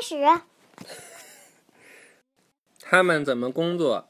[0.00, 0.40] 始。
[2.80, 4.08] 他们怎么工作？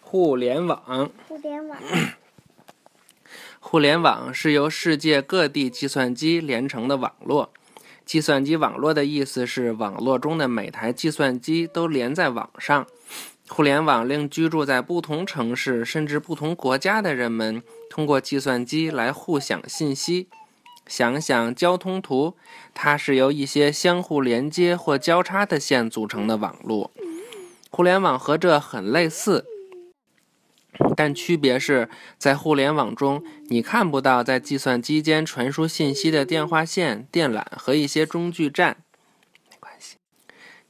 [0.00, 1.10] 互联网。
[1.28, 1.78] 互联网。
[3.60, 7.52] 互联网是由世界各地计算机连成的网络。
[8.04, 12.86] 计算机网络的意思是，网络中的每台计算机都连在网上。
[13.48, 20.28] 互联网令居住在不同城市甚至不同国家的人们通过计算机来互享信息。
[20.86, 22.34] 想想交通图，
[22.74, 26.90] 它是由一些相互连接或交叉的线组成的网络。
[27.70, 29.46] 互联网和这很类似。
[30.96, 38.78] 但区别是在互联网中，你看不到在计算机间传输信息的电话线、电缆和一些中继站。
[39.50, 39.96] 没关系。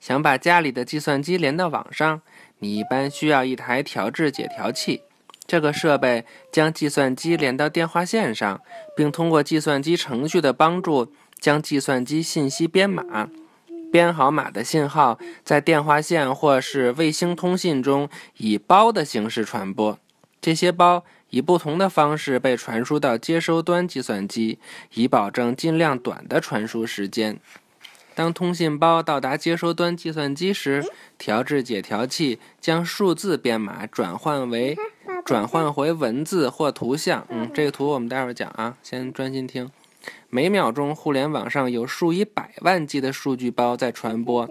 [0.01, 2.23] 想把家里的计算机连到网上，
[2.59, 5.03] 你一般需要一台调制解调器。
[5.51, 8.61] 这个设备将计算机连到电话线上，
[8.95, 13.29] 并通过计算机程序的帮助将计算机信息编码。
[13.91, 19.99] 编好码的信号在电话线或是卫星通信中以包的形式传播，
[20.41, 24.61] 这些包以不同的方式被传输到接收端计算机，
[24.95, 27.41] 以保证尽量短的传输时间。
[28.13, 30.85] 当通信包到达接收端计算机时，
[31.17, 34.77] 调制解调器将数字编码转换为
[35.31, 37.25] 转换回文字或图像。
[37.29, 39.71] 嗯，这个图我们待会儿讲啊，先专心听。
[40.29, 44.49] 每秒钟，互联网上有数以百万计的数据包在传播。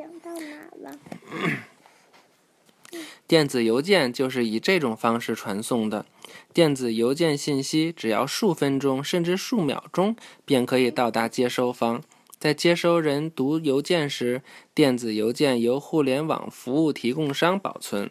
[3.27, 6.05] 电子邮件就是以这种方式传送的。
[6.53, 12.01] 电子邮件信息只要数分钟甚至数秒钟便可以到达接收方。
[12.39, 14.41] 在接收人读邮件时，
[14.73, 18.09] 电子邮件由互联网服务提供商保存。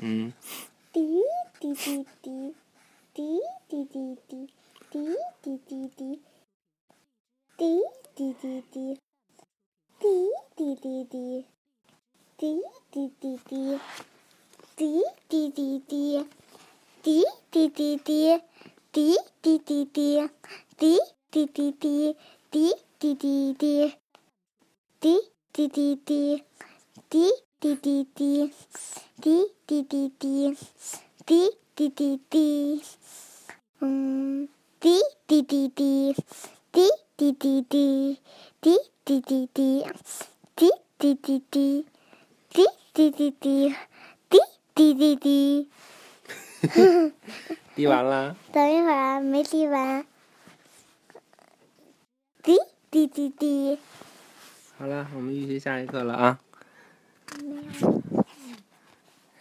[0.00, 0.32] 嗯。
[0.96, 1.02] 滴
[1.60, 2.40] 滴滴滴
[3.12, 4.48] 滴滴滴滴。
[4.88, 4.98] 滴
[5.42, 6.20] 滴滴滴，
[7.58, 7.82] 滴
[8.16, 8.98] 滴滴滴，
[9.98, 11.44] 滴滴滴滴，
[12.40, 13.78] 滴滴滴滴，
[14.74, 16.06] 滴滴滴滴，
[17.02, 18.40] 滴滴滴滴，
[18.90, 20.30] 滴滴滴滴，
[20.78, 20.98] 滴
[21.30, 22.16] 滴滴滴，
[22.50, 23.94] 滴滴滴滴，
[24.98, 26.44] 滴滴滴滴，
[27.10, 28.52] 滴滴滴滴，
[29.20, 30.56] 滴滴滴滴，
[31.24, 32.82] 滴滴滴滴，
[33.80, 34.48] 嗯。
[34.78, 36.14] 滴滴滴滴，
[36.70, 36.82] 滴
[37.16, 38.20] 滴滴滴，
[38.60, 39.84] 滴滴滴滴，
[40.54, 41.86] 滴滴滴滴，
[42.52, 43.74] 滴滴滴滴，
[44.28, 44.38] 滴
[44.74, 45.68] 滴滴滴。
[47.74, 48.36] 滴完了。
[48.52, 50.06] 等一会儿，没滴完。
[52.42, 52.58] 滴
[52.90, 53.78] 滴滴滴。
[54.76, 56.38] 好了，我们预习下一课了啊。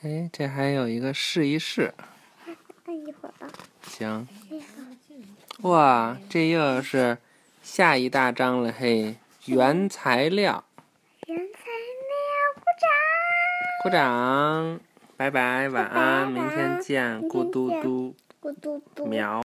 [0.01, 1.93] 哎，这还有一个试一试。
[2.85, 3.47] 按一会儿吧。
[3.87, 4.27] 行。
[5.61, 7.17] 哇，这又是
[7.63, 9.15] 下一大章了嘿！
[9.45, 10.63] 原材料。
[11.25, 11.61] 原材
[12.11, 12.89] 料，鼓掌。
[13.83, 14.79] 鼓掌，
[15.17, 18.13] 拜拜，晚安，明天见，咕嘟嘟。
[18.39, 19.05] 咕嘟嘟。
[19.07, 19.43] 喵。